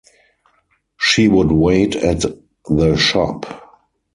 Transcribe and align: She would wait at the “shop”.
She 0.97 1.27
would 1.27 1.51
wait 1.51 1.95
at 1.95 2.25
the 2.67 2.95
“shop”. 2.97 3.45